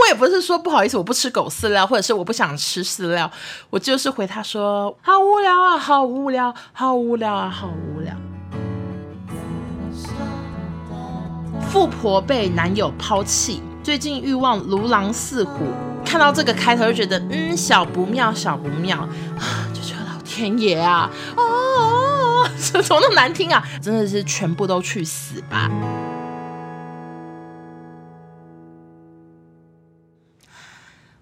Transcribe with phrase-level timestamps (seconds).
[0.00, 3.30] 我也不是说不好意思，我不吃狗饲料，或者是我不想吃饲料，
[3.70, 8.14] 我就是回他说好无聊啊，好无聊，好无聊啊，好无聊。
[11.70, 15.64] 富婆被男友抛弃，最近欲望如狼似虎，
[16.04, 19.08] 看到这个开头就觉得嗯，小不妙，小不妙，
[19.72, 23.64] 就觉得老天爷啊，哦，怎么那么难听啊？
[23.82, 25.68] 真的是全部都去死吧！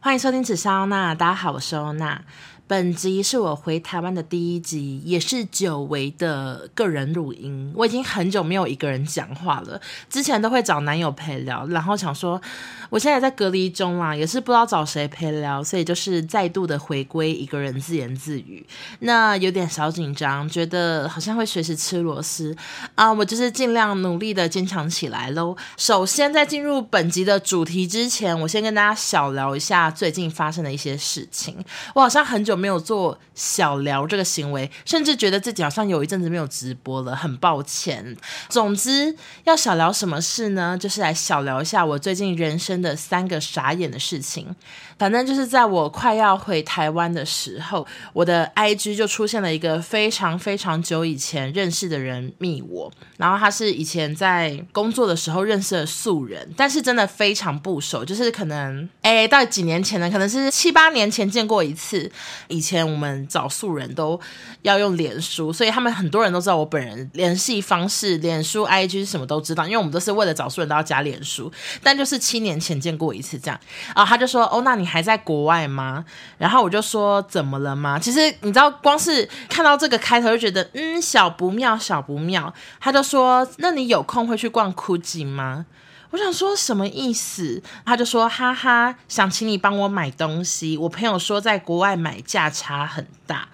[0.05, 2.21] 欢迎收听《紫砂欧娜》，大家好，我是欧娜。
[2.69, 7.71] 本集是我回台湾的第一集，也是久违的个人录音。
[7.77, 12.41] 我已经很久没有一个人讲话了，之前都会找男友陪聊，然后想说
[12.89, 18.65] 我现在在隔离中啊，也是不知道找谁陪聊，所以就是再度的回归一个人自言自语。
[19.01, 22.57] 那有点小紧张，觉得好像会随时吃螺丝
[22.95, 25.55] 啊，我就是尽量努力的坚强起来喽。
[25.77, 31.63] 首先，在进入本集的主题之前，我先跟大家小聊一下最近发生的一些事情。
[31.95, 32.62] 我好像很久。
[32.63, 38.17] 没有做小聊这个行为，甚至觉得自己好像有一阵子没有直播了，很抱歉。
[38.49, 40.79] 总之，要小聊什么事呢？
[40.79, 44.55] 就是来小聊一下我最近人生的三个傻眼的事情。
[45.03, 62.09] 反正就是在我快要回台湾的时候，我的 IG 就出现了一个非常非常久以前认识的人密我，然后他是以前在工作的时候认识的素人，但是真的非常不熟，就是可能哎，到几年前呢，可能是七八年前见过一次。
[62.47, 64.21] 以前我们找素人都
[64.63, 71.51] 要用脸书，所以他们很多人都知道我本人联系方式，脸书、IG 什么都知道，因为我们都是为了找素人都要加脸书。
[71.83, 73.59] 但就是七年前见过一次这样，
[73.97, 76.05] 啊，他就说：“哦，那你还在国外吗？”
[76.37, 82.53] 然后我就说：“怎么了吗？”其实你知道，光是看到这个开头就觉得嗯，小不妙，小不妙。
[82.79, 85.65] 他就说：“那你有空会去逛 GUCCI 吗？”
[86.13, 87.63] 我想说什么意思？
[87.87, 90.77] 他就说：“哈哈，想请你帮我买东西。
[90.77, 93.49] 我朋友说在国外买价差很大。”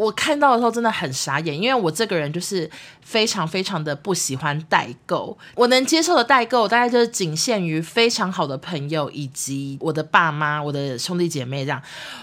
[0.00, 2.68] 我看到的时候真的很傻眼，因为我这个人就是
[3.02, 5.36] 非常非常的不喜欢代购。
[5.54, 11.82] 我能接受的代购大概就是仅限于非常好的朋友以及我的爸妈、我的兄弟姐妹这样。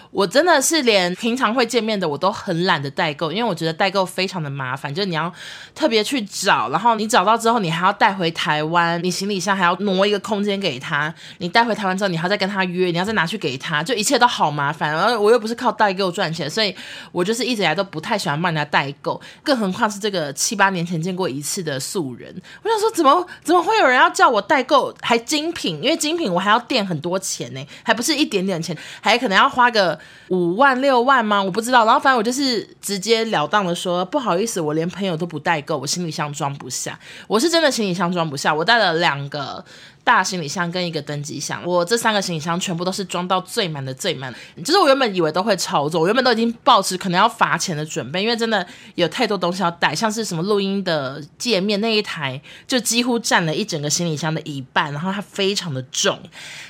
[0.09, 5.31] 我真的是连平常会见面的我都很懒得代购，因为我觉得代购非常的麻烦，就是你要
[5.75, 14.91] 特别去找，然后你找到之后你还要带回台湾，你行李箱还要挪一个空间给他，你带回台湾之后你还要再跟他约，你要再拿去给他，就一切都好麻烦。
[14.91, 16.73] 然后我又不是靠代购赚钱，所以
[17.11, 22.33] 我就是一直来都不太喜欢帮人家代购，更何况是这个七八年前见过一次的素人。
[22.63, 25.83] 我想说，怎么怎么会有人要叫我代购还精品？
[25.83, 29.99] 因为精品我还要垫很多钱呢，还不是一点点钱，还可能要花个。
[30.29, 31.41] 五万六万吗？
[31.41, 31.85] 我不知道。
[31.85, 36.99] 然后反正我就是直截了当的说，不好意思，我连朋友都不代购，我行李箱装不下。
[37.27, 39.63] 我是真的行李箱装不下，我带了两个。
[40.07, 44.33] 大行李箱跟一个登机箱，我这三个行李箱全部都是装到最满的最满。
[44.63, 56.17] 就是我原本以为都会超重，我原本都已经抱持可能要罚钱的准备，因为真的有太多东西要带，像是什么录音的界面那一台就几乎占了一整个行李箱的一半，然后它非常的重。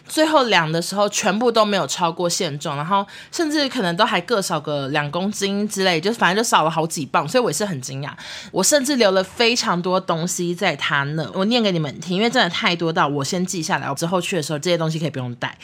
[0.07, 8.09] 最后量的时候全部都没有超过限重，然后甚至可能都还各少个两公斤之类，就反正就少了好几磅，所以我也是很惊讶。
[8.51, 13.26] 我甚至留了非常多东西在他那，我念给你们听，因为真的太多到我。
[13.27, 15.57] 先记下来，我之后去的时候这些东西可以不用带。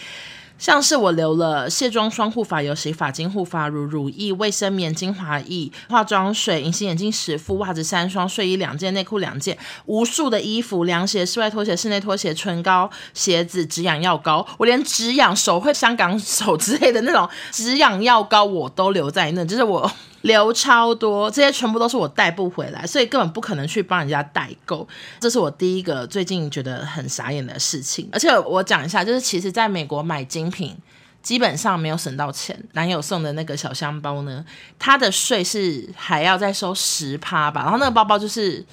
[0.59, 9.57] 像是我留了卸妆霜、护发油、洗发精、护发乳、乳液、卫生棉、精华液、化妆水、隐形眼镜十副、袜子三双、睡衣两件、内裤两件、
[9.87, 19.91] 无数的衣服、凉鞋、室外拖鞋、室内拖鞋、唇膏、鞋子、止痒药膏，我连止痒手会香港手之类的那种止痒药膏我都留在那，就是我。
[20.23, 24.85] 流超多，这些全部都是我带不回来，所以根本不可能去帮人家代购。
[25.21, 28.09] 这是我第一个最近觉得很傻眼的事情。
[28.11, 30.75] 而且我讲一下，就是其实在美国买精品，
[31.21, 32.61] 基本上没有省到钱。
[32.73, 34.43] 男友送的那个小香包呢，
[34.77, 38.65] 它的税是还要再收十趴吧，然后那个包包就是。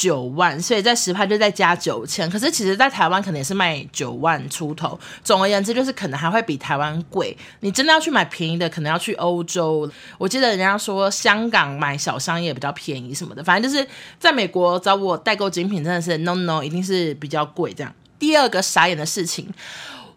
[0.00, 2.30] 九万，所以在实拍就再加九千。
[2.30, 4.96] 可是其实，在台湾可能也是卖九万出头。
[5.24, 7.36] 总而言之，就是可能还会比台湾贵。
[7.60, 9.90] 你真的要去买便宜的，可能要去欧洲。
[10.16, 13.42] 我记得人家说香港买小商业比较便宜什么的。
[13.42, 13.84] 反正就是
[14.20, 17.92] 在美国找我代购精品，真的是 no no，一定是比较贵这样。
[18.20, 19.52] 第二个傻眼的事情。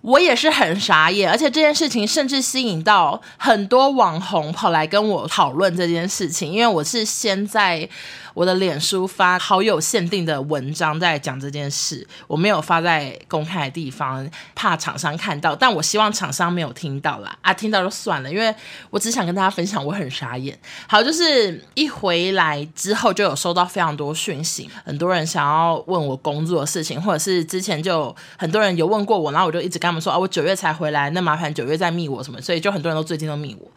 [0.01, 7.88] 我也是很傻眼，而且这件事情甚至吸引到很多网红跑来跟我讨论这件事情，因为我是先在
[8.33, 15.56] 我的脸书发好友限定的文章在讲这件事，我没有发在公开的地方，怕厂商看到。
[15.56, 18.53] 但我希望厂商没有听到啦，啊，听到就算了，因为
[18.89, 20.57] 我只想跟大家分享，我很傻眼。
[20.88, 33.69] 好，就是一回来之后就有收到非常多讯息，很多人想要问我工作的事情，或者是之前就很多人有问过我，然后我就一直跟他们说啊，我九月才回来，那麻烦九月再密我什么，所以就很多人都最近都密我。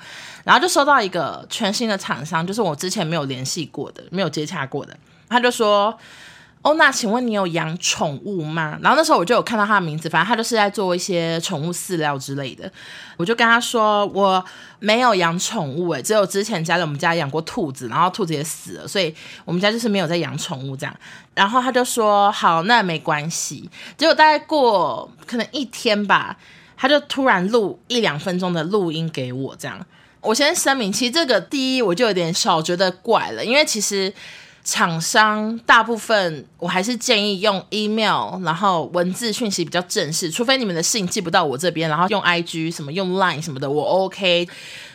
[0.45, 4.97] 然后就收到一个全新的厂商，就是我之前没有联系过的、没有接洽过的。
[5.29, 5.99] 他就说
[6.65, 12.71] ：“欧娜，请问你有养宠物吗？”然后那时候我就有看到他的名字，反正他就是在做一些宠物饲料之类的。
[13.19, 14.43] 我就跟他说：“我
[14.79, 19.15] 没有养宠物，诶，只有之前家里我们家养过兔子，然后兔子也死了，所以
[19.45, 20.97] 我们家就是没有在养宠物这样。”
[21.35, 23.69] 然后他就说：“好，那没关系。”
[23.99, 26.35] 结果大概过可能一天吧，
[26.79, 29.87] 他就突然录一两分钟的录音给我，这样。
[30.23, 34.11] 我先声明，其实这个第一我就有点少觉得怪了，因为其实
[34.65, 44.49] 厂商大部分我还是建议用 email，然后文字讯息比较正式，除非你们的信寄不到我这边，然后用 IG 什么用 Line 什么的，我 OK，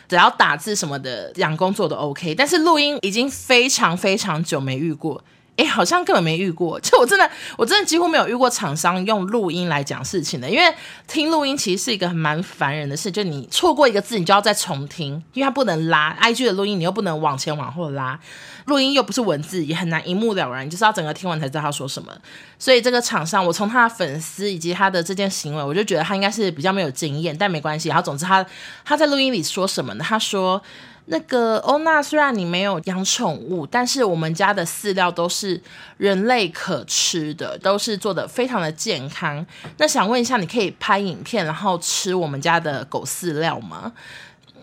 [0.08, 5.22] 只要打字什么的讲工作都 OK，但是录音已经非常非常久没遇过。
[5.56, 10.74] 哎，好像根本没遇过， 就我真的，我真的几乎没有遇过厂商用录音来讲事情的，因为
[11.06, 18.18] 听录音其实是一个很蛮烦人的事，就你错过一个字，你就要再重听，因为它不能拉，IG 的录音你又不能往前往后拉，
[18.70, 22.10] 录音又不是文字，也很难一目了然，你就是要整个听完才知道他说什么。
[22.58, 27.90] 所以这个厂商，我从他的粉丝以及他的这件行为，我就觉得他应该是比较没有经验，但没关系。
[27.90, 28.46] 然后总之他
[28.82, 30.04] 他在录音里说什么呢？
[30.08, 30.62] 他说。
[31.06, 35.60] 那个欧娜，虽然你没有养宠物，但是我们家的饲料都是
[35.96, 39.44] 人类可吃的，都是做的非常的健康。
[39.78, 43.90] 那想问一下，你可以拍影片，然后吃我们家的狗饲料吗？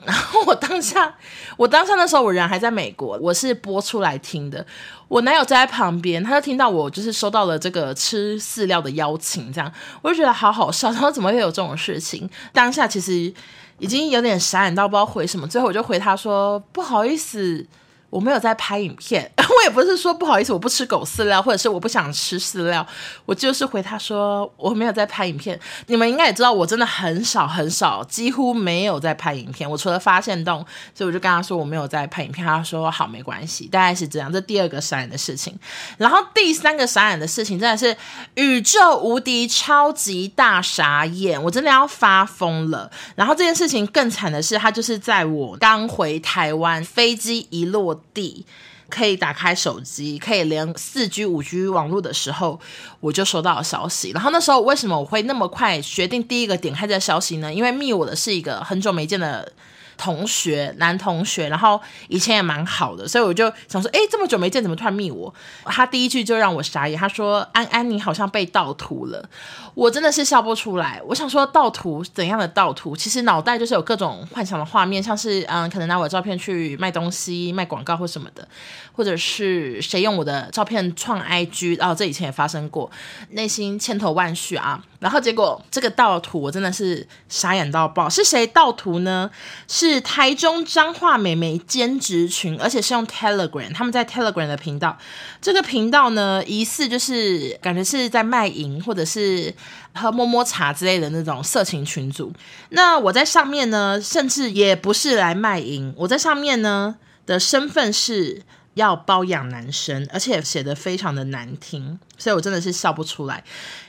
[0.05, 1.15] 然后我当下，
[1.57, 4.65] 我当下那时候我人还在美国，我是播出来听的。
[5.07, 9.71] 我男友在旁边，他就听到我就是收到了这个吃饲料的邀请，这样
[10.01, 10.89] 我就觉得好好笑。
[10.93, 12.29] 然后怎么会有这种事情？
[12.53, 13.33] 当下其实。
[13.79, 17.63] 已经有点傻眼到不知道回什么，最后我就回他说：“不好意思。”
[18.09, 22.85] 我没有在拍影片， 我也不是说不好意思，我不吃狗饲料，或者是我不想吃饲料，
[23.25, 25.59] 我就是回他说我没有在拍影片。
[25.87, 29.69] 你们应该也知道，我真的很少很少，几乎没有在拍影片。
[29.69, 30.65] 我除了发现动，
[30.95, 32.47] 所以我就跟他说我没有在拍影片。
[32.47, 34.31] 他说好，没关系，大概是这样。
[34.31, 35.57] 这第二个傻眼的事情，
[35.97, 37.95] 然后第三个傻眼的事情真的是
[38.35, 42.89] 宇宙无敌超级大傻眼，我真的要发疯了。
[43.15, 48.45] 然后这件事情更惨的是，他就是在我刚回台湾，飞机一落地
[48.89, 52.59] 可以打开手机，可以连四 G、五 G 网络的时候，
[52.99, 54.11] 我就收到了消息。
[54.11, 57.53] 然后那时候为什么我会那么快决定第一个点开这个消息呢？
[57.53, 59.51] 因为密我的是一个很久没见的。
[59.97, 65.33] 同学，男同学，然后以前也蛮好的，所以我就想说，哎，这么久没见，怎么突然密我？
[65.65, 69.27] 他第一句就让我傻眼，他说：“安安，你好像被盗图了。”
[69.73, 71.01] 我真的是笑不出来。
[71.05, 72.95] 我想说，盗图怎样的盗图？
[72.95, 78.47] 其实脑袋就是有各种幻想的画面，像是嗯，可能拿我的照片去卖东西、卖广告或什么的，
[78.93, 82.89] 或者是谁用我的照片创 IG，然后这以前也发生过，
[83.31, 84.83] 内心千头万绪啊。
[84.99, 89.29] 然后结果这个盗图我真的是傻眼到爆，是谁盗图呢？
[89.67, 94.97] 是台中彰化美眉兼职群，而且是用 Telegram，他们在 Telegram 的频道。
[95.41, 99.53] 这个频道呢，疑似就是感觉是在卖淫或者是
[99.93, 102.33] 喝摸摸茶之类的那种色情群组。
[102.69, 106.95] 那我在上面呢，甚至也不是来卖淫，我在上面呢
[107.25, 108.41] 的身份是。
[108.77, 113.43] 要包养男生，而且写得非常的难听，所以我真的是笑不出来。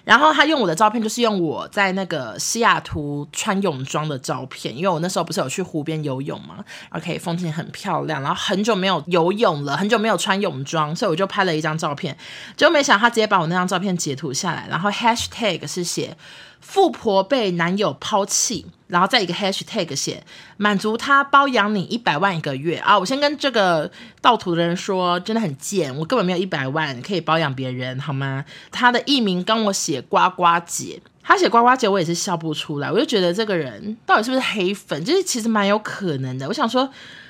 [0.04, 8.20] 然后他用我的照片，就是用我在那个西雅图穿泳装的照片，因为我那时候不是有去湖边游泳嘛，OK，风景很漂亮。
[8.20, 12.16] 然后很久没有游泳了，很久没有穿泳装，所以我就拍了一张照片。
[12.56, 16.16] 结果没想到他直接把我那张照片截图下来，然后 Hashtag 是写。
[16.60, 20.22] 富婆被男友抛弃，然后再一个 hashtag 写
[20.56, 22.98] 满足他包养你一百万一个月啊！
[22.98, 28.44] 我先跟这个盗图的人说，真的很贱，我根本没有一百万可以包养别人，好吗？
[28.70, 35.02] 他的艺名跟我写呱呱姐，他写呱呱姐，我也是笑不出来，我就觉得这个人到底是不是黑粉？
[35.04, 36.46] 就是其实蛮有可能的。
[36.48, 36.88] 我想说，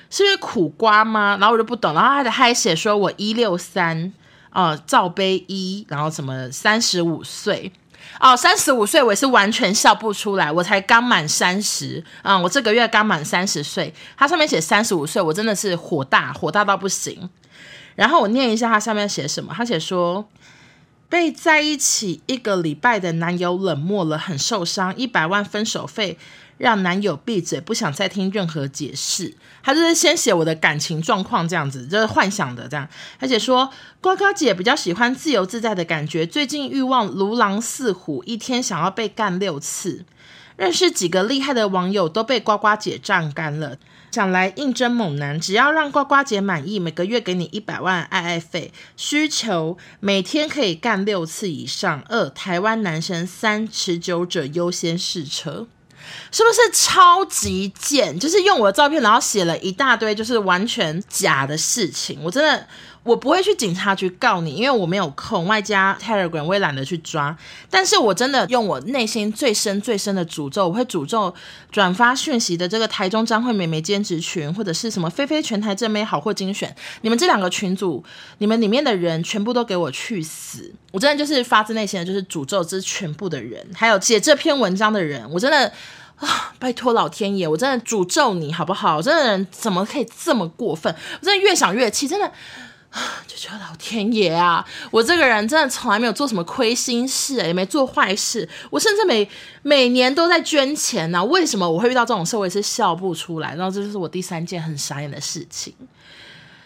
[0.09, 1.37] 是因为苦瓜吗？
[1.39, 4.11] 然后我就不懂，然后他的还写说我一六三
[4.49, 7.71] 啊，罩杯一，然后什么三十五岁。
[8.19, 10.51] 哦，三十五岁，我也是完全笑不出来。
[10.51, 13.93] 我才刚满三十，嗯，我这个月刚满三十岁。
[14.17, 17.29] 他上面写三十五岁，我真的是火大，火大到不行。
[17.95, 20.27] 然后我念一下他上面写什么，他写说
[21.07, 26.17] 被在一起一个礼拜的男友冷漠了，很受伤，一百万分手费
[26.59, 29.33] 让男友闭嘴，不想再听任何解释。
[29.63, 32.87] 他就是先写我的感情状况这样子，就是幻想的这样。
[33.19, 40.05] 而且说呱呱姐比较喜欢自由自在的感觉，最近欲望如狼似虎，一天想要被干六次。
[40.57, 43.77] 认识几个厉害的网友都被呱呱姐榨干了。
[44.11, 48.73] 想来应征猛男，只要让呱呱姐满意，每个月给你一百万爱爱费。
[48.97, 52.03] 需求每天可以干六次以上。
[52.09, 55.67] 二台湾男生三持久者优先试车，
[56.31, 58.19] 是不是超级贱？
[58.19, 62.67] 就是用我的照片，然后写了一大堆就是完全假的事情，我真的。
[63.03, 67.35] 我不会去警察局告你，因为我没有空，外加 Telegram 我也懒得去抓。
[67.69, 71.33] 但是我真的用我内心最深最深的诅咒，我会诅咒
[71.71, 78.03] 转发讯息的这个台中张惠美眉兼职群，或者是什么菲菲全台正妹好货精选，你们这两个群组，
[78.39, 80.71] 你们里面的人全部都给我去死！
[80.91, 85.71] 我真的就是发自内心的，就是诅咒这全部的人，还有写这篇文章的人，我真的
[86.17, 88.97] 啊， 拜托老天爷，我真的诅咒你好不好？
[88.97, 90.93] 我真的人怎么可以这么过分？
[91.21, 92.31] 我真的越想越气，真的。
[93.27, 94.65] 就觉得老天爷啊！
[94.89, 98.47] 我这个人真的从来没有做什么亏心事，也没做坏事。
[98.71, 99.29] 我甚至每
[99.61, 102.35] 每年都在捐钱呢、为什么我会遇到这种事？
[102.35, 103.55] 我也是笑不出来。
[103.55, 105.73] 然后这就是我第三件很傻眼的事情。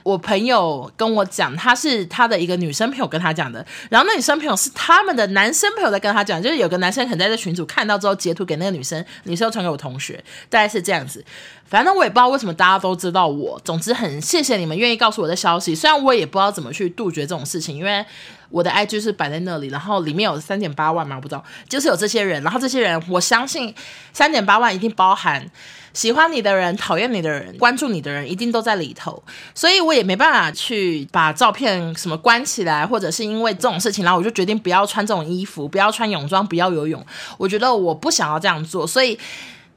[0.04, 11.24] 我朋友跟我讲，他是他的一个女生朋友跟他讲的，然后那女生朋友是他们的男生朋友在跟他讲，就是有个男生可能在这群组看到之后截图给那个女生，女生传给我同学，大概是这样子。
[11.66, 13.60] 反正我也不知道为什么大家都知道我。
[13.64, 18.06] 总之很谢谢你们愿意告诉我的消息，虽然我也不知道怎么去杜绝这种事情，因为
[18.54, 23.74] 我的 IG 是摆在那里，然后里面有三点八万嘛，我不知道，就是有这些人，然后这些人我相信
[24.14, 25.50] 三点八万一定包含。
[25.92, 29.24] 喜欢你的人、讨厌你的人、关注你的人，一定都在里头，
[29.56, 37.04] 所以我也没办法去把照片什么关起来，或者是因为这种事情，然后我就决定不要穿这种衣服，不要穿泳装，不要游泳。
[37.40, 39.18] 我觉得我不想要这样做，所以。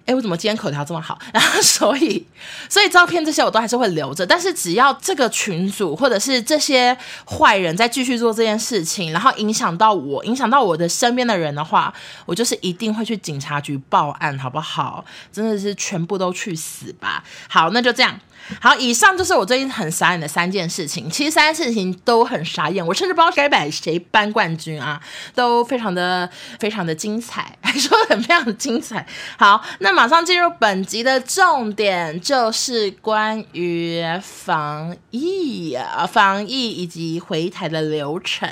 [0.06, 1.18] 哎，我怎么今天口条这么好？
[1.34, 2.24] 然后所以，
[2.68, 4.24] 所以照片这些我都还是会留着。
[4.24, 6.96] 但是只要这个群主或者是这些
[7.26, 11.92] 坏人在继续做这件事情，然后影响到我，影响到我的身边的人的话，
[12.24, 15.04] 我就是一定会去警察局报案，好不好？
[15.32, 17.24] 真的是全部都去死吧！
[17.48, 18.18] 好，那就这样。
[18.60, 21.10] 好，以上就是我最近很傻眼的三件事情。
[21.10, 25.00] 其实三件事情都很傻眼，我甚至不知道该把谁颁冠军啊，
[25.34, 29.04] 都非常的非常的精彩，还说得很非常精彩。
[29.36, 38.48] 好，那马上进入本集的重点，就是关于防疫啊，防疫以及回台的流程。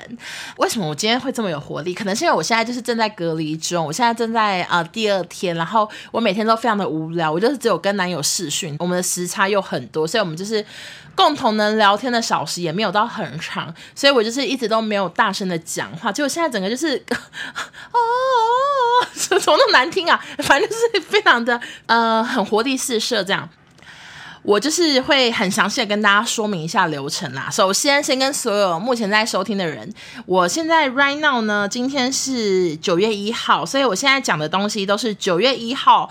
[0.57, 1.95] 为什么我今天会这么有活力？
[1.95, 9.83] 可能是因为我现在就是正在隔离中，我现在正在啊、第二天，然后我每天都非常的无聊，我就是只有跟男友视讯，我们的时差又很。
[9.95, 10.65] 多，所以我们就是
[11.15, 16.97] 共同能聊天的小时也没有到很长，所以我就是一直都没有大声的讲话，结果现在整个就是
[17.93, 17.99] 哦，
[19.15, 20.21] 怎么那么难听啊？
[20.45, 23.49] 反正就是非常的呃很活力四射这样。
[24.43, 27.49] 我就是会很详细的跟大家说明一下流程啦。
[27.51, 29.91] 首先，先跟所有目前在收听的人，
[30.27, 36.11] 我现在 right now 呢，今天是九月一号，所以我现在讲的东西都是九月一号。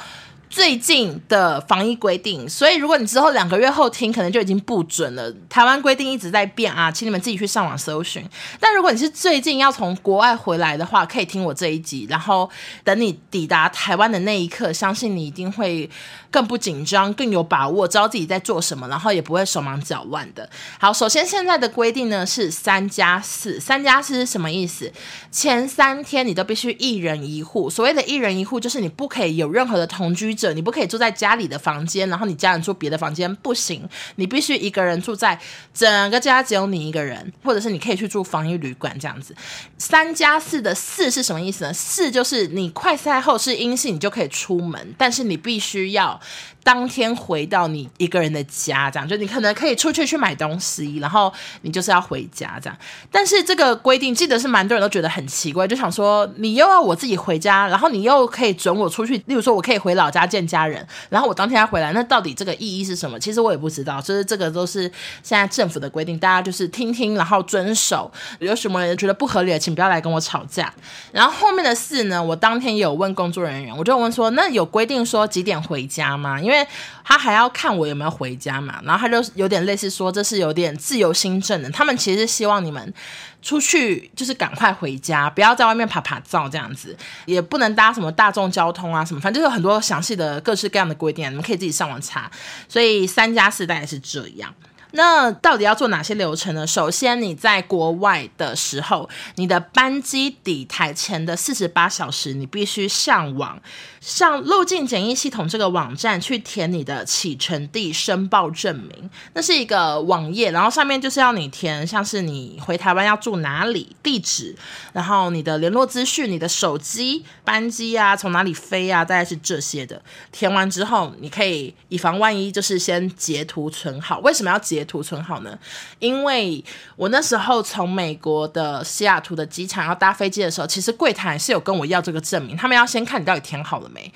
[0.53, 5.33] 最近的防疫规定，所以如果你之后两个月后听，可能就已经不准了。
[5.50, 8.24] 台湾规定一直在变啊，请你们自己去上网搜寻。
[8.60, 12.48] 但如果你是最近要从国外回来的话，可以听我这一集，然后
[12.83, 15.89] 等你抵达台湾的那一刻，相信你一定会
[16.29, 20.48] 更不紧张，更有把握，知道自己在做什么，然后也不会手忙脚乱的。
[20.77, 24.93] 好，首先现在的规定呢是三加四，三加四是什么意思？
[25.31, 30.38] 前三天你都必须一人一户，所谓的一人一户就是你不可以有任何的同居。
[30.51, 35.39] 你不可以住在家里的房间，然后你家人住别的房间不行，你必须一个人住在
[35.73, 39.35] 整个家只有你一个人，或者是你可以去住防疫旅馆这样子。
[39.77, 41.71] 三加四的四是什么意思呢？
[41.71, 46.19] 四就是你快赛后是阴性，你就可以出门，但是你必须要。
[46.63, 52.77] 当天回到你一个人的家，这样就你可能可以出去去买东西，然后你就是要回家这样。
[53.12, 63.20] 但是这个规定，记得是蛮多人都觉得很奇怪，就想说你又要我自己回家，然后你又可以准我出去，例如说我可以回老家见家人，然后我当天要回来，那到底这个意义是什么？
[63.20, 64.84] 其实我也不知道，就是这个都是
[65.22, 68.10] 现在政府的规定，大家就是听听，然后遵守。
[68.39, 70.74] 有什么人觉得不合理的，请不要来跟我吵架。
[71.12, 76.39] 然后后面的事呢，我当天也有问工作人员，我就问说，那有规定说几点回家吗？
[76.39, 76.67] 因为因为
[77.03, 81.69] 他还要看我有没有回家嘛，然后他就有点类似说，这是有点自由新政的。
[81.72, 82.93] 他们其实希望你们
[83.41, 86.95] 出去就是赶快回家，不要在外面爬爬照这样子，
[87.25, 92.29] 也不能搭什么大众交通啊什么，反正就有很多详细的各式各样的规定，你们可以自己上网查。
[92.69, 94.53] 所以三加四大概是这样。
[94.95, 96.67] 那到底要做哪些流程呢？
[96.67, 103.59] 首先，你在国外的时候，你的班机抵台前的四十八小时，你必须上网
[104.00, 109.09] 上入境检疫系统这个网站去填你的启程地申报证明。
[109.33, 114.55] 那是一个网页，然后上面就是要你填，像是你回台湾要住哪里、地址，
[114.93, 120.00] 然后你的联络资讯、你的手机、班机啊，从哪里飞啊，大概是这些的。
[120.31, 124.19] 填完之后，你可以以防万一，就是先截图存好。
[124.19, 125.57] 为什么要截截图存好呢？
[125.99, 126.61] 因为
[126.97, 134.11] 我那时候从美国的西雅图的机场要搭飞机的时候，其实柜台是有跟我要这个证明，他们要先看你到底填好了没。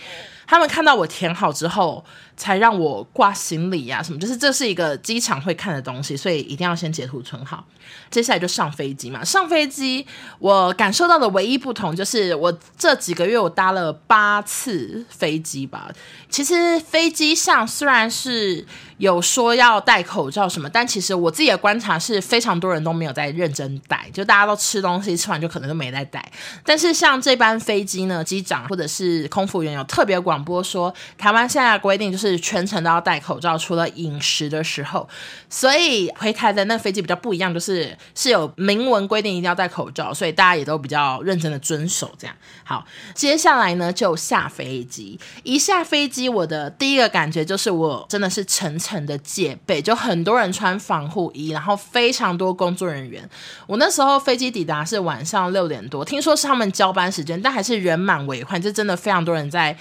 [0.48, 2.04] 他们看到我填好之后，
[2.38, 7.66] 才让我挂行李呀、啊，什么，就是这是一个机场会看的东西，所以一定要先截图存好。
[8.10, 10.06] 接下来就上飞机嘛，上飞机
[10.40, 15.90] 我感受到的唯一不同就是，我这几个月我搭了八次飞机吧。
[16.30, 18.66] 其实飞机上虽然是
[18.98, 26.30] 有说要戴口罩什么，但其实我自己的观察是非常多人都没有在认真戴，就大家都吃东西，吃完就可能都没在戴。
[26.66, 35.10] 但是像这班飞机呢，机长或者是空服员有特别广播说，台湾现在的规定就是全程都要戴口罩，除了饮食的时候。
[35.50, 42.36] 所以回台的那飞机比较不一样，就是是有明文规定一定要戴口罩，所以大家也都比较认真的遵守这样。
[42.64, 53.28] 好，接下来呢就下飞机，一下飞机我的第一个感觉就是我真的是层层的戒备，就很多人穿防护衣，然后非常多工作人员。
[53.66, 59.76] 我那时候飞机抵达是晚上六点多，听说是他们交班时间，但还是人满为患，就真的非常多人在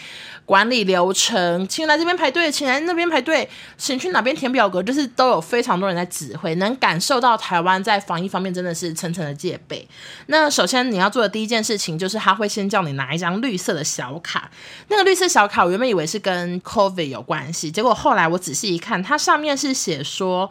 [0.46, 9.86] 管理流程，请来这边排队，请来那边排队，请去哪边填表格，就是都有非常多人在指挥，能感受到台湾在防疫方面真的是层层的戒备。
[10.26, 14.48] 那首先你要做的第一件事情就是他会先叫你拿一张绿色的小卡，
[14.86, 20.48] 那个绿色小卡我原本以为是跟 COVID 有关系，结果后来我仔细一看，它上面是写说，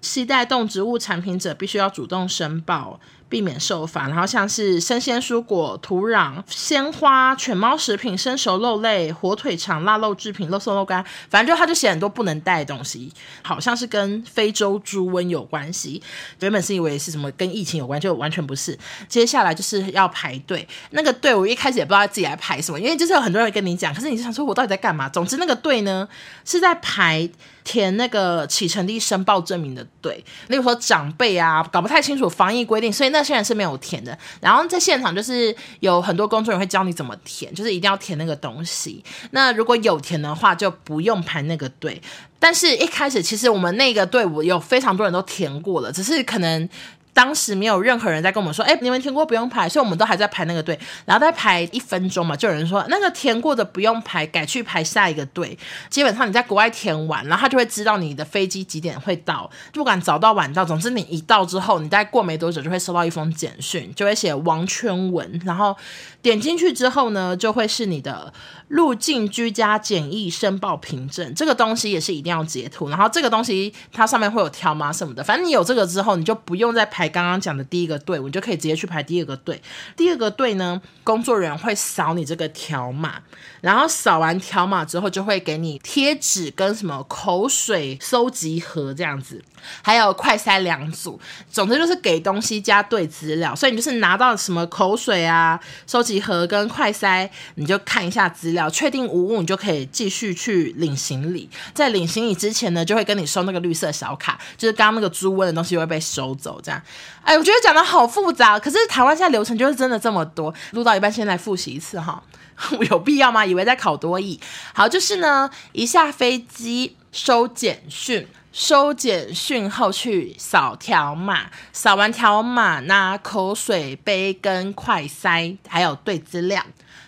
[0.00, 2.98] 携带动植物产品者必须要主动申报。
[3.28, 16.00] 避免受罚，然后像是生鲜蔬果、土壤、鲜花、犬猫食品、生熟肉类、火腿肠、腊肉制品、肉松肉干，反正就他就写很多不能带的东西，好像是跟非洲猪瘟有关系。
[16.40, 18.78] 原本是以为是什么跟疫情有关，就完全不是。
[19.08, 25.08] 接下来就是要排队，那个队我一开始也不知道自己来排什么，因为就是有很多人跟你讲，可是你就想说我到底在干嘛？
[25.08, 26.08] 总之那个队呢
[26.44, 27.28] 是在排
[27.66, 34.16] 填那个启程地申报证明的队，例如说长辈啊，搞不太清楚防疫规定，所以那些人是没有填的。
[34.40, 39.04] 然后在现场就是有很多工作人员会教你怎么填，就是一定要填那个东西。
[39.32, 42.00] 那如果有填的话，就不用排那个队。
[42.38, 46.68] 但是一开始其实我们那个队伍有非常多人都填过了，只是可能。
[47.16, 55.58] 当时没有任何人在跟我们说，哎，你们填过不用排，所以我们都还在排那个队，然后再排一分钟嘛，就有人说那个填过的不用排，改去排下一个队。
[55.88, 65.74] 基本上你在国外填完，然后他就会知道你的飞机几点会到，不管早到晚到，总之你一到之后，你再过没多久就会收到一封简讯，就会写王圈文，然后
[66.20, 68.30] 点进去之后呢，就会是你的
[68.68, 77.05] 入境居家检疫申报凭证，这个东西也是一定要截图，然后这个东西它上面会有条码什么的，反正你有这个之后，你就不用再排。
[77.08, 79.60] 刚刚讲的第一个队，我就可以直接去排第二个队。
[79.96, 83.22] 第二个队呢，工作人员会扫你这个条码，
[83.60, 89.42] 然后扫完条码之后，就会给你贴纸跟什么口水收集盒这样子，
[89.82, 91.20] 还有快塞两组。
[91.50, 101.48] 总之就是给东西加对资料，所以你就是拿到什么口水啊、收集盒跟快塞，你就看一下资料，确定无误，你就可以继续去领行李。
[101.74, 106.80] 在领行李之前呢，就会跟你收那个绿色小卡，就是刚刚那个猪瘟的东西会被收走，这样。
[107.22, 110.54] 哎，我觉得讲的好复杂，可是台湾现在流程就是真的这么多。
[110.70, 112.22] 录到一半，先来复习一次哈，
[112.88, 113.44] 有必要吗？
[113.44, 114.38] 以为在考多益。
[114.72, 126.62] 好，就是呢，一下飞机收简讯，收简讯后去扫条码，扫完条码拿口水杯跟快塞，还有对资料，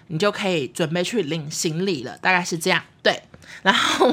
[0.08, 2.18] 你就可以准备去领行李了。
[2.18, 3.22] 大概是这样，对，
[3.62, 4.12] 然后。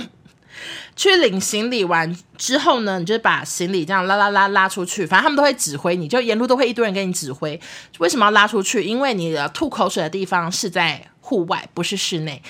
[0.96, 7.60] 去领行李完之后呢，你就把行李这样拉拉拉拉出去，反正他们都会指挥你，就沿路都会一堆人给你指挥。
[7.98, 8.82] 为什么要拉出去？
[8.82, 12.42] 因为你的吐口水的地方是在户外，不是室内，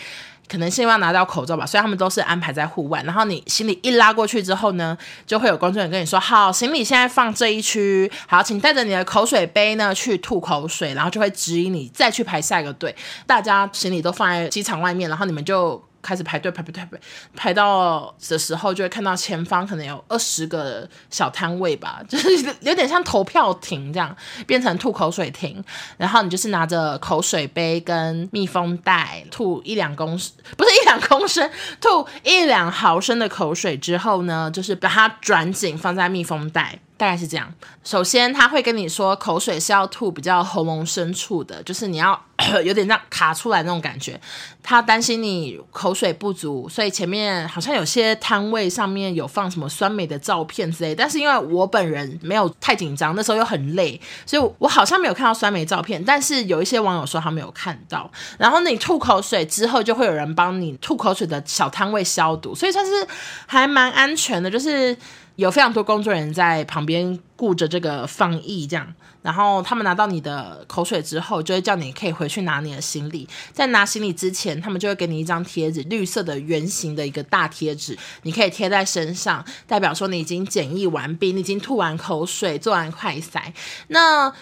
[0.47, 3.01] 可能是因为要拿到口罩吧，所以他们都是安排在户外。
[3.03, 12.95] 然后你行李一拉过去之后呢，就会有工作人员跟你说：“好，行李现在放这一区，好，请带着你的口水杯呢去吐口水。”然后就会指引你再去排下一个队。
[13.25, 15.83] 大家行李都放在机场外面，然后你们就。
[16.05, 16.99] 开始排队排排排排，
[17.35, 24.15] 排到的时候就会看到前方可能有二十个小摊位吧， 就是有点像投票亭这样，
[24.45, 25.63] 变成吐口水亭，
[25.97, 30.11] 然后你就是拿着口水杯跟密封袋吐一两公，
[30.55, 31.49] 不是一两公升，
[31.81, 36.77] 吐一两毫升的口水之后呢，就是把它转紧放在密封袋。
[36.97, 37.53] 大概是这样。
[37.83, 42.19] 首先，他会跟你说，口水是要吐比较喉咙深处的，就是你要
[42.63, 44.19] 有点这样卡出来那种感觉。
[44.63, 50.95] 他担心你口水不足，所以前面好像有些摊位上面有放什么酸梅的照片之类。
[50.95, 56.03] 但是因为我本人没有太紧张，那时候又很累，所以我好像没有看到酸梅照片。
[56.03, 58.09] 但是有一些网友说他没有看到。
[58.39, 63.07] 然后你吐口水之后，就会有人帮你吐口水的小摊位消毒，所以算是
[63.45, 64.97] 还蛮安全的，就是。
[65.35, 73.27] 有非常多工作人员在旁边顾着这个防疫，这样，然后他们拿到你的口水之后，就会叫你可以回去拿你的行李。
[73.51, 83.51] 在拿行李之前，他们就会给你一张贴纸，绿色的圆形的一个大贴纸，你可以贴在身上，代表说你已经检疫完毕，你已经吐完口水，做完快筛。
[83.87, 84.33] 那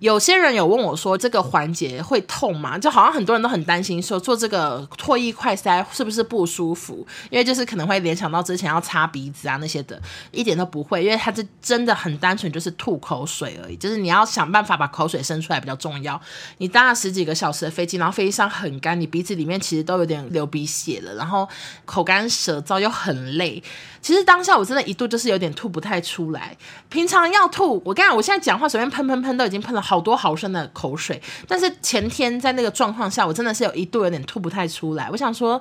[0.00, 2.78] 有些人有问我说，这个环节会痛吗？
[2.78, 7.06] 就好像很多人都很担心说，做这个唾液快筛是不是不舒服？
[7.28, 10.00] 因为就是可能会联想到之前要擦鼻子啊那些的，
[10.32, 13.76] 一点都不会，因为它是真的很单纯，就是吐口水而已。
[13.76, 16.18] 就是你要想办法把口水生出来比较重要。
[16.56, 21.46] 你搭了十几个小时的飞机，然后飞机上很干，你鼻子里面其实都有点流鼻血了，然后
[21.84, 23.62] 口干舌燥又很累。
[24.00, 26.56] 其实当下我真的一度就是有点吐不太出来。
[26.88, 35.08] 平常要吐，我跟你讲，我现在讲话随便喷喷喷都已经喷了好多毫升的口水，但是前天在那个状况下，我真的是有一度有点吐不太出来。
[35.10, 35.60] 我想说，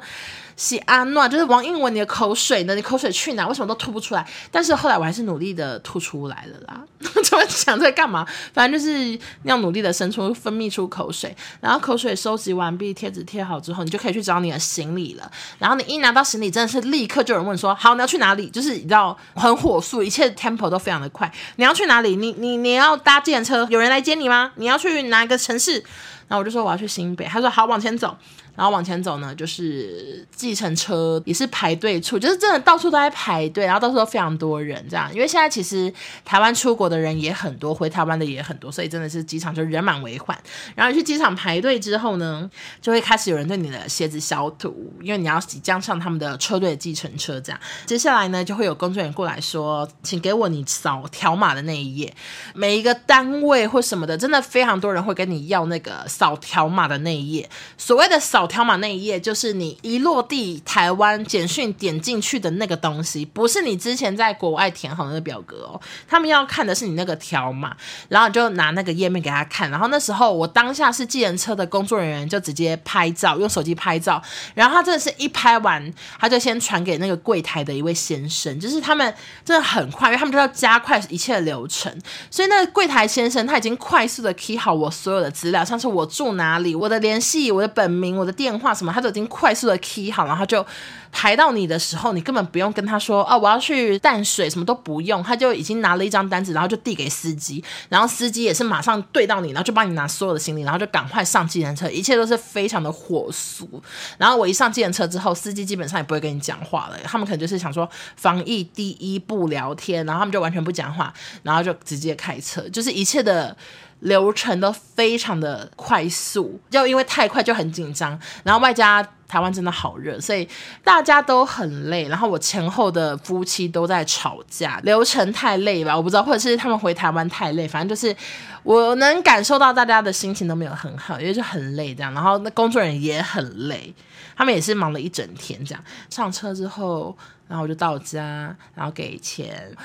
[0.60, 2.76] 西安诺就是王英文，你的口水呢？
[2.76, 3.48] 你口水去哪？
[3.48, 4.28] 为什么都吐不出来？
[4.52, 6.84] 但是后来我还是努力的吐出来了啦。
[7.24, 8.28] 怎么想在干嘛？
[8.54, 15.32] 反正就是要努力的生出分泌出口水，然后口水收集完毕，贴纸贴好之后，你就可以去找你的行李了。
[15.60, 21.32] 然后你一拿到行李，真的是立刻就有人问说：“好，你要去哪里？”就是你知道很火速，一切 tempo 都非常的快。
[21.56, 22.18] 你要去哪里？
[22.18, 23.66] 你你你要搭计程车？
[23.70, 24.52] 有人来接你吗？
[24.56, 25.82] 你要去哪一个城市？
[26.30, 27.26] 然后我就说我要去新北。
[27.26, 28.16] 他说好，往前走。
[28.56, 35.10] 然后往前走呢，就是计程车也是排队处，就是真的到处都在排队，然后到处都非常多人这样。
[35.14, 35.94] 因为现在其实
[36.26, 40.38] 台湾出国的人也很多，回台湾的也很多，所以真的是机场就人满为患。
[40.76, 47.60] 然后你去机场排队之后呢，就会开始有人对你的鞋子消毒，因为你要即将上他们的车队的计程车这样。
[47.86, 52.14] 接下来呢，就会有工作人员过来说，请给我你扫条码的那一页。
[52.54, 57.50] 每一个单位或什么的，真的非常多人会跟你要那个扫条码的那一页。
[57.78, 58.50] 所谓的扫。
[58.50, 65.80] 条码那一页就是你一落地台湾简讯点进去的那个东西，不是你之前在国外填好的那个表格哦。
[66.08, 67.78] 他们要看的是你那个条码，
[68.08, 69.70] 然后你就拿那个页面给他看。
[69.70, 74.20] 然后那时候我当下是计程车的工作人员，就直接拍照，用手机拍照。
[74.56, 79.14] 然后他真的是一拍完，他就先传给那个柜台的一位先生，就是他们
[79.46, 81.96] 真的很快，因为他们就要加快一切流程。
[82.32, 88.34] 所以那个柜台先生他已经快速的 key 好我所有的资料，像是我住哪里、我的联系、我的本名、我的。
[88.40, 90.66] 电话什么，他都已经快速的 key 好，然后就
[91.12, 103.70] 排到你的时候，你根本不用跟他说哦，我要去淡水，什么都不用，他就已经拿了一张单子，然后就递给司机，然后司机也是马上对到你，然后就帮你拿所有的行李，然后就赶快上计程车，一切都是非常的火速。
[104.18, 113.54] 然后我一上计程车之后，司机基本上也不会跟你讲话了，他们可能就是想说防疫第一不聊天，然后他们就完全不讲话，然后就直接开车，就是一切的。
[114.02, 120.48] 流程都非常的快速，就因为太快就很紧张，然后外加台湾真的好热，所以
[120.84, 122.08] 大家都很累。
[122.08, 128.16] 然后我前后的夫妻都在吵架，流程太累吧，我不知道，或者是他们回台湾太累，反正就是
[128.64, 132.14] 我能感受到大家的心情都没有很好，因为就很累这样。
[132.14, 133.94] 然后那工作人员也很累，
[134.36, 135.84] 他们也是忙了一整天这样。
[136.10, 137.16] 上车之后，
[137.48, 139.76] 然后我就到家，然后给钱。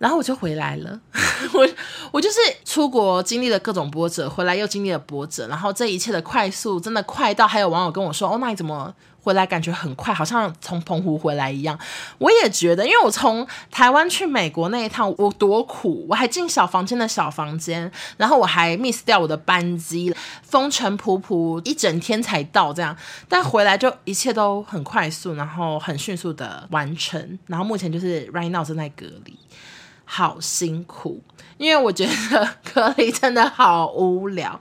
[0.00, 0.98] 然后我就回来了，
[1.52, 1.68] 我
[2.10, 11.78] 我就是出国经历了各种波折，回来又经历了波折，然后这一切的快速真的快到还有网友跟我说：“哦，那你怎么回来感觉很快，好像从澎湖回来一样？”
[12.16, 22.96] 我也觉得，因为我从台湾去美国那一趟，我多苦，我还进小房间的小房间，然后我还 miss 掉我的班机，风尘仆仆一整天才到这样，
[23.28, 29.36] 但回来就一切都很快速，然后很迅速的完成，然后目前就是 right now 正在隔离。
[30.12, 31.22] 好辛苦，
[31.56, 34.58] 因为我觉得隔离真的好无聊，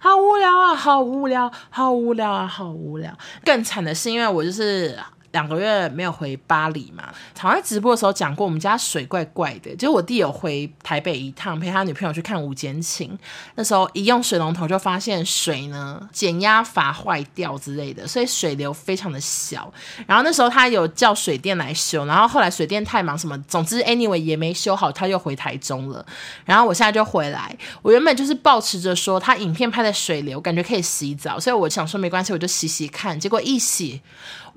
[0.00, 3.16] 好无聊啊，好无聊，好无聊啊，好无聊。
[3.44, 4.98] 更惨的是，因为我就是
[5.32, 9.74] 两个月没有回巴黎嘛，常在直播的时候讲过，我们家水怪怪的。
[9.76, 13.16] 就是我弟有回台北一趟，陪他女朋友去看吴坚情，
[13.54, 19.70] 那时候一用水龙头就发现水呢减压阀坏掉之类的，所以水流非常的小。
[20.06, 26.04] 然后那时候他有叫水电来修，然后后来水电太忙什么，总之 anyway 也没修好，他又回台中了。
[26.44, 33.20] 然后我现在就回来，我原本就是抱持着说他影片拍的水流感觉可以洗澡，所以我想说没关系，我就洗洗看。
[33.20, 34.00] 结果一洗。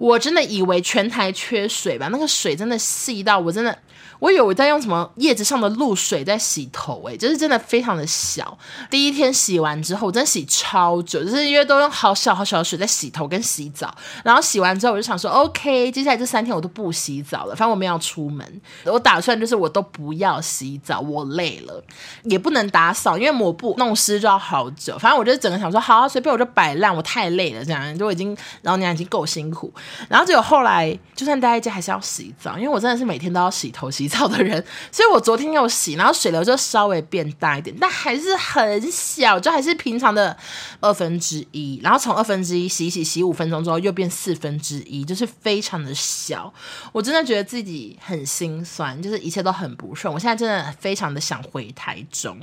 [0.02, 3.78] 我真的以为全台缺水吧，那个水真的细到我真的。
[4.22, 8.56] 我以为我在用什么叶子上的露水在洗头，欸，诶，就是真的非常的小。
[8.88, 13.92] 第一天洗完之后，我真的洗超久，就是因为都用好小好小的水在洗头跟洗澡。
[14.24, 18.62] 然后洗完之后，我就想说，OK，接下来这三天我都不洗澡了，反正我没有出门。
[18.86, 21.84] 我打算就是我都不要洗澡，我累了，
[22.26, 24.96] 也不能打扫，因为抹布弄湿就要好久。
[25.00, 29.74] 反正我就整个想说，好啊，随便我就摆烂，我太累了，这样就已经老娘已经够辛苦。
[30.08, 34.22] 然后结果后来，就算待在家还是要洗澡，因为我真的是每天都要洗头洗澡。
[34.32, 40.38] 的人，所以我昨天又洗，然后水流就稍微变大一点，但还是很小，就还是平常的
[40.80, 41.78] 二分之一。
[41.84, 46.54] 然后从二分之一洗一洗，洗五分钟之后又变四分之一，就是非常的小。
[46.94, 50.14] 我真的觉得自己很心酸，就是一切都很不顺。
[50.14, 52.38] 我现在真的非常的想回台中，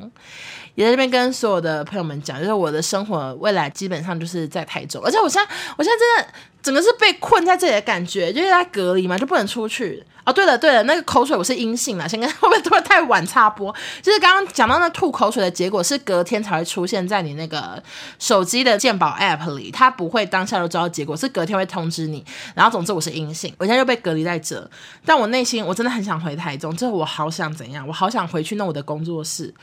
[0.75, 6.35] 也在这边跟所有的朋友们讲，就是我的生活未来基本上就是在台中，而且我现在，我现在真的。
[6.69, 10.05] 整个是被困在这里的感觉，就是在隔离嘛，就不能出去。
[10.27, 13.75] 哦，对了对了，那个口水我是阴性了，先跟会不会会太晚插播？
[14.03, 17.83] 就是刚刚讲到那吐口水的结果是隔天才会出现在你那个
[18.19, 22.23] 手机的健保 App 里，它不会当下就知道结果，是隔天会通知你。
[22.55, 24.71] 然后总之我是阴性，我现在就被隔离在这，
[25.07, 29.55] 但我内心我真的很想回台中，就是我好想怎样，我好想回去弄我的工作室。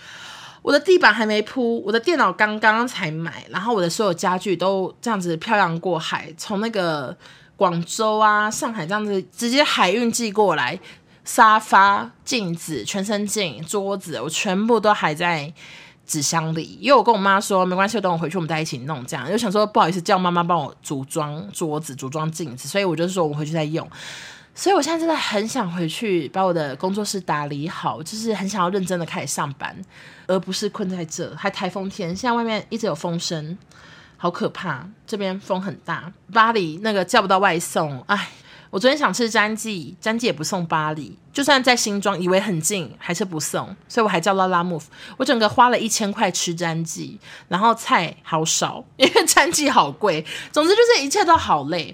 [0.66, 7.16] 我的地板还没铺，我的电脑刚刚才买，然后我的所有家具都这样子漂洋过海，从那个
[7.56, 10.80] 广州啊、上海这样子直接海运寄过来，
[11.24, 15.54] 沙发、镜子、全身镜、桌子，我全部都还在
[16.04, 16.80] 纸箱里。
[16.82, 23.88] 因为我跟我妈说没关系，等我回去我们再一起弄，这样就想说不好意思叫妈妈帮我组装桌子、组装镜子，所以我就说我回去再用。
[24.58, 29.76] 所以，我现在真的很想回去把我的工作室打理好，就是很想要认真的开始上班，
[30.28, 31.36] 而不是困在这。
[31.36, 33.58] 还台风天，现在外面一直有风声，
[34.16, 34.88] 好可怕。
[35.06, 38.30] 这边风很大，巴黎那个叫不到外送，哎，
[38.70, 43.76] 我昨天想吃詹记，詹记也不送巴黎，就算在新庄，以为很近，还是不送。
[43.90, 50.26] 所以我还叫到拉木夫，我整个花了一千块吃詹记，然后菜好少， 因为詹记好贵。
[50.54, 51.94] 总之就是一切都好累。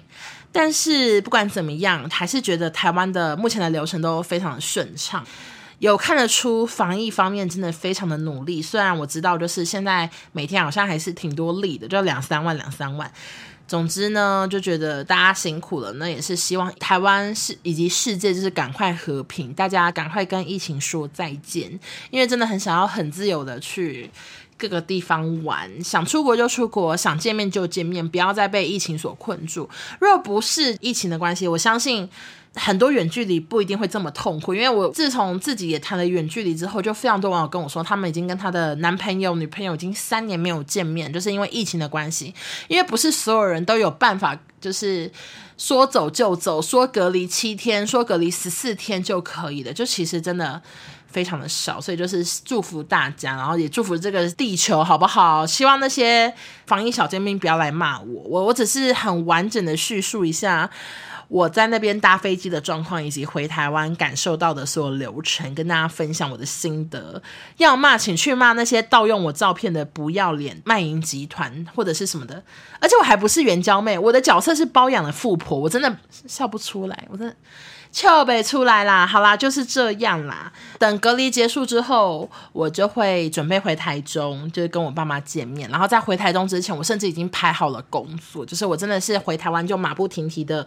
[0.52, 5.24] 但是不管怎么样，还是觉得台湾的目前的流程都非常的顺畅，
[5.78, 8.60] 有看得出防疫方面真的非常的努力。
[8.60, 13.10] 虽然我知道，就是现在每天好像还是挺多例的，就两三万两三万。
[13.66, 15.90] 总之呢，就觉得大家辛苦了。
[15.94, 21.70] 那也是希望台湾是以及世界就是赶快和平，大家赶快跟疫情说再见，
[22.10, 24.10] 因为真的很想要很自由的去。
[24.62, 29.68] 各个地方玩，想出国就出国，想见面就见面，不要再被疫情所困住。
[29.98, 32.08] 若不是疫情的关系，我相信
[32.54, 34.54] 很多远距离不一定会这么痛苦。
[34.54, 42.32] 因为我自从自己也谈了远距离之后，就非常多网友跟我说，他们已经跟他的男朋友、女朋友已经三年没有见面，就是因为疫情的关系。
[42.68, 45.10] 因为不是所有人都有办法，就是
[45.62, 49.72] 说走就走，说隔离七天，说隔离十四天就可以的。
[49.72, 50.60] 就其实真的。
[51.12, 55.46] 非常的少，所以就是祝福大家，然后也祝福这个地球，好不好？
[55.46, 56.32] 希望那些
[56.66, 60.70] 防疫小尖兵不要来骂我，我我只是很完整的叙述一下
[61.28, 67.22] 我在那边搭飞机的状况，以及回台湾感受到的所有流程，跟大家分享我的心得。
[67.58, 72.42] 要骂，请去骂那些盗用我照片的不要脸卖淫集团或者是什么的，
[72.80, 77.34] 而且我还不是援交妹，我的角色是包养的富婆，我真的笑不出来，我真的。
[77.90, 80.50] 笑北出来啦，好啦，就是这样啦。
[80.78, 85.68] 等隔离结束之后，我就会准备回台中，就是跟我爸妈见面。
[85.68, 90.66] 然后在回台中之前，我甚至已经排好了工作，就是我真的是回台湾就马不停蹄的，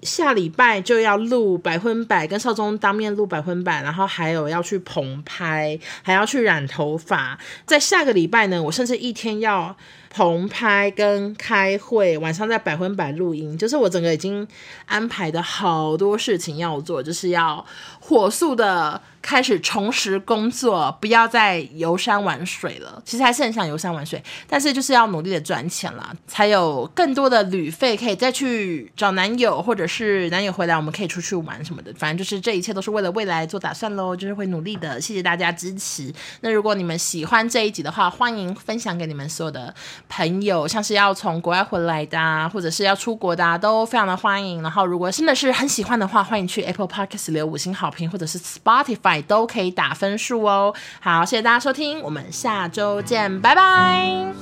[0.00, 7.38] 下礼拜就要录百分百，跟少宗当面录百分百，然后还有要去棚拍，还要去染头发。
[7.66, 9.76] 在下个礼拜呢，我甚至一天要。
[10.14, 14.46] 棚拍跟开会，晚上在百分百录音，就是我整个已经
[14.84, 17.64] 安排的好多事情要做，就是要
[17.98, 19.00] 火速的。
[19.22, 23.00] 开始重拾工作，不要再游山玩水了。
[23.04, 31.94] 其实还是很想游山玩水，但是就是要努力的赚钱啦，才有更多的旅费可以再去找男友，或者是男友回来，我们可以出去玩什么的。
[31.96, 35.00] 反正就是这一切都是为了未来做打算喽，就是会努力的。
[35.00, 36.12] 谢谢大家支持。
[36.40, 39.72] 那如果你们喜欢这一集的话，欢迎分享给你们所有的
[40.08, 44.60] 朋友，像是要从国外回来的啊，或者是要出国的啊，都非常的欢迎。
[44.62, 49.11] 然后如果真的是很喜欢的话，欢迎去 Apple Podcast 留五星好评，或者是 Spotify。
[49.20, 50.72] 都可以打分数哦。
[51.00, 54.32] 好，谢谢大家收听，我们下周见，拜拜。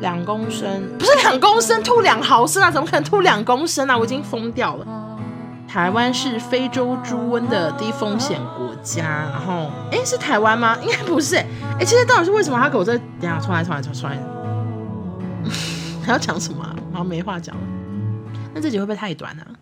[0.00, 2.70] 两公升不是两公升，吐两毫升啊？
[2.70, 3.96] 怎么可能吐两公升啊？
[3.96, 4.86] 我已经疯掉了。
[5.66, 10.76] 台湾是非洲猪瘟的低风险国家，然后哎，是台湾吗？
[10.82, 11.36] 应该不是。
[11.36, 12.96] 哎，其实到底是为什么他给我这？
[13.20, 14.18] 等下，重来，重来，重来，重来。
[16.06, 16.74] 还要讲什么啊？
[16.92, 17.60] 然后没话讲了。
[18.54, 19.52] 那这集会不会太短呢、啊？